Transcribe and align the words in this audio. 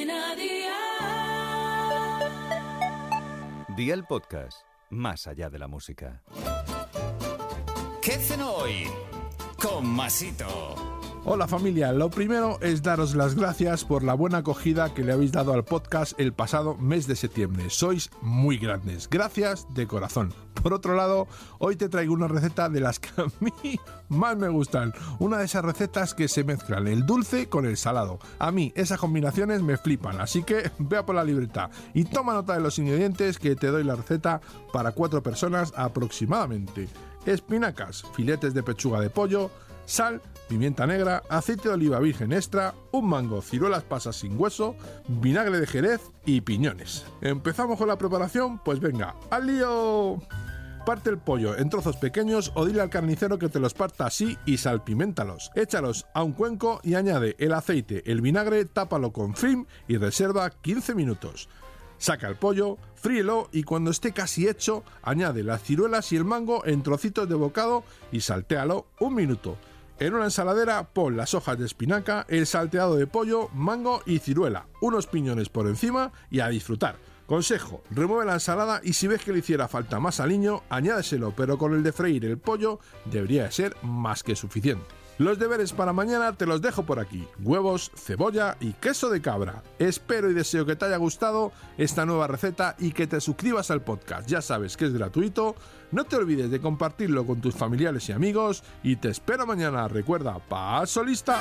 Cadena 0.00 0.34
Dial. 0.34 1.76
Día 3.76 4.02
Podcast, 4.08 4.62
más 4.88 5.26
allá 5.26 5.50
de 5.50 5.58
la 5.58 5.68
música. 5.68 6.22
¿Qué 8.00 8.12
cenó 8.12 8.50
hoy? 8.52 8.86
Con 9.60 9.86
Masito. 9.86 10.46
Hola 11.26 11.46
familia, 11.46 11.92
lo 11.92 12.08
primero 12.08 12.58
es 12.62 12.82
daros 12.82 13.14
las 13.14 13.34
gracias 13.34 13.84
por 13.84 14.02
la 14.02 14.14
buena 14.14 14.38
acogida 14.38 14.94
que 14.94 15.04
le 15.04 15.12
habéis 15.12 15.32
dado 15.32 15.52
al 15.52 15.64
podcast 15.64 16.18
el 16.18 16.32
pasado 16.32 16.78
mes 16.78 17.06
de 17.06 17.14
septiembre. 17.14 17.68
Sois 17.68 18.10
muy 18.22 18.56
grandes. 18.56 19.06
Gracias 19.10 19.66
de 19.74 19.86
corazón. 19.86 20.32
Por 20.62 20.74
otro 20.74 20.94
lado, 20.94 21.26
hoy 21.58 21.76
te 21.76 21.88
traigo 21.88 22.14
una 22.14 22.28
receta 22.28 22.68
de 22.68 22.80
las 22.80 22.98
que 22.98 23.08
a 23.20 23.26
mí 23.40 23.80
más 24.08 24.36
me 24.36 24.48
gustan. 24.48 24.92
Una 25.18 25.38
de 25.38 25.44
esas 25.44 25.64
recetas 25.64 26.14
que 26.14 26.28
se 26.28 26.44
mezclan 26.44 26.86
el 26.86 27.06
dulce 27.06 27.48
con 27.48 27.66
el 27.66 27.76
salado. 27.76 28.18
A 28.38 28.50
mí 28.50 28.72
esas 28.74 28.98
combinaciones 28.98 29.62
me 29.62 29.76
flipan, 29.76 30.20
así 30.20 30.42
que 30.42 30.70
vea 30.78 31.04
por 31.06 31.14
la 31.14 31.24
libreta 31.24 31.70
y 31.94 32.04
toma 32.04 32.34
nota 32.34 32.54
de 32.54 32.60
los 32.60 32.78
ingredientes 32.78 33.38
que 33.38 33.56
te 33.56 33.68
doy 33.68 33.84
la 33.84 33.96
receta 33.96 34.40
para 34.72 34.92
cuatro 34.92 35.22
personas 35.22 35.72
aproximadamente. 35.76 36.88
Espinacas, 37.26 38.04
filetes 38.14 38.54
de 38.54 38.62
pechuga 38.62 39.00
de 39.00 39.10
pollo, 39.10 39.50
sal, 39.84 40.22
pimienta 40.48 40.86
negra, 40.86 41.22
aceite 41.28 41.68
de 41.68 41.74
oliva 41.74 41.98
virgen 41.98 42.32
extra, 42.32 42.74
un 42.92 43.08
mango, 43.08 43.42
ciruelas 43.42 43.84
pasas 43.84 44.16
sin 44.16 44.40
hueso, 44.40 44.74
vinagre 45.08 45.60
de 45.60 45.66
jerez 45.66 46.00
y 46.24 46.40
piñones. 46.40 47.04
¿Empezamos 47.20 47.78
con 47.78 47.88
la 47.88 47.98
preparación? 47.98 48.58
Pues 48.58 48.80
venga, 48.80 49.14
¡al 49.30 49.46
lío! 49.46 50.18
Parte 50.90 51.08
el 51.08 51.18
pollo 51.18 51.56
en 51.56 51.70
trozos 51.70 51.96
pequeños 51.98 52.50
o 52.56 52.66
dile 52.66 52.80
al 52.80 52.90
carnicero 52.90 53.38
que 53.38 53.48
te 53.48 53.60
los 53.60 53.74
parta 53.74 54.06
así 54.06 54.36
y 54.44 54.56
salpiméntalos. 54.56 55.52
Échalos 55.54 56.08
a 56.14 56.24
un 56.24 56.32
cuenco 56.32 56.80
y 56.82 56.94
añade 56.96 57.36
el 57.38 57.52
aceite, 57.52 58.02
el 58.10 58.20
vinagre, 58.20 58.64
tápalo 58.64 59.12
con 59.12 59.36
film 59.36 59.66
y 59.86 59.98
reserva 59.98 60.50
15 60.50 60.96
minutos. 60.96 61.48
Saca 61.96 62.26
el 62.26 62.34
pollo, 62.34 62.76
fríelo 62.96 63.48
y 63.52 63.62
cuando 63.62 63.92
esté 63.92 64.10
casi 64.10 64.48
hecho, 64.48 64.82
añade 65.02 65.44
las 65.44 65.62
ciruelas 65.62 66.10
y 66.10 66.16
el 66.16 66.24
mango 66.24 66.66
en 66.66 66.82
trocitos 66.82 67.28
de 67.28 67.36
bocado 67.36 67.84
y 68.10 68.22
saltéalo 68.22 68.88
un 68.98 69.14
minuto. 69.14 69.58
En 70.00 70.14
una 70.14 70.24
ensaladera 70.24 70.92
pon 70.92 71.16
las 71.16 71.34
hojas 71.34 71.56
de 71.56 71.66
espinaca, 71.66 72.26
el 72.28 72.48
salteado 72.48 72.96
de 72.96 73.06
pollo, 73.06 73.48
mango 73.54 74.02
y 74.06 74.18
ciruela, 74.18 74.66
unos 74.80 75.06
piñones 75.06 75.50
por 75.50 75.68
encima 75.68 76.10
y 76.32 76.40
a 76.40 76.48
disfrutar. 76.48 76.96
Consejo, 77.30 77.80
remueve 77.92 78.24
la 78.24 78.32
ensalada 78.32 78.80
y 78.82 78.92
si 78.92 79.06
ves 79.06 79.22
que 79.22 79.32
le 79.32 79.38
hiciera 79.38 79.68
falta 79.68 80.00
más 80.00 80.18
aliño, 80.18 80.64
añádeselo, 80.68 81.32
pero 81.36 81.58
con 81.58 81.72
el 81.74 81.84
de 81.84 81.92
freír 81.92 82.24
el 82.24 82.38
pollo 82.38 82.80
debería 83.04 83.44
de 83.44 83.52
ser 83.52 83.76
más 83.82 84.24
que 84.24 84.34
suficiente. 84.34 84.84
Los 85.16 85.38
deberes 85.38 85.72
para 85.72 85.92
mañana 85.92 86.32
te 86.32 86.44
los 86.44 86.60
dejo 86.60 86.84
por 86.84 86.98
aquí. 86.98 87.28
Huevos, 87.40 87.92
cebolla 87.94 88.56
y 88.58 88.72
queso 88.72 89.10
de 89.10 89.22
cabra. 89.22 89.62
Espero 89.78 90.28
y 90.28 90.34
deseo 90.34 90.66
que 90.66 90.74
te 90.74 90.86
haya 90.86 90.96
gustado 90.96 91.52
esta 91.78 92.04
nueva 92.04 92.26
receta 92.26 92.74
y 92.80 92.90
que 92.90 93.06
te 93.06 93.20
suscribas 93.20 93.70
al 93.70 93.82
podcast. 93.82 94.28
Ya 94.28 94.42
sabes 94.42 94.76
que 94.76 94.86
es 94.86 94.92
gratuito. 94.92 95.54
No 95.92 96.06
te 96.06 96.16
olvides 96.16 96.50
de 96.50 96.60
compartirlo 96.60 97.24
con 97.26 97.40
tus 97.40 97.54
familiares 97.54 98.08
y 98.08 98.12
amigos. 98.12 98.64
Y 98.82 98.96
te 98.96 99.08
espero 99.08 99.46
mañana. 99.46 99.86
Recuerda, 99.86 100.40
paso 100.40 101.04
lista. 101.04 101.40